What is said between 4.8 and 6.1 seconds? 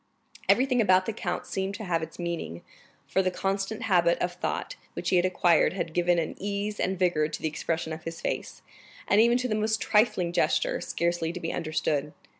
which he had acquired had